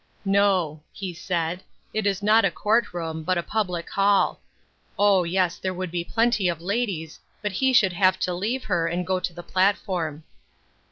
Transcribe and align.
"No," 0.25 0.81
he 0.91 1.13
said, 1.13 1.61
"it 1.93 2.05
was 2.05 2.23
not 2.23 2.43
a 2.43 2.49
court 2.49 2.91
room, 2.91 3.21
but 3.21 3.37
a 3.37 3.43
public 3.43 3.87
hall. 3.91 4.41
O 4.97 5.23
yes! 5.25 5.57
there 5.59 5.75
would 5.75 5.91
be 5.91 6.03
plenty 6.03 6.49
of 6.49 6.59
ladies; 6.59 7.19
but 7.43 7.51
he 7.51 7.71
should 7.71 7.93
have 7.93 8.17
to 8.21 8.33
leave 8.33 8.63
her, 8.63 8.87
and 8.87 9.05
go 9.05 9.19
to 9.19 9.31
the 9.31 9.43
platform." 9.43 10.23